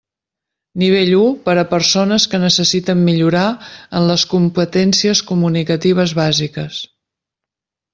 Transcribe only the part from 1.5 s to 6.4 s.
a persones que necessiten millorar en les competències comunicatives